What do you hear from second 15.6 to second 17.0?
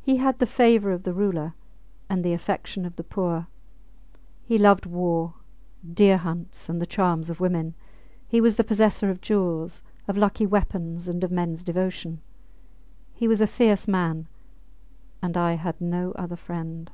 no other friend.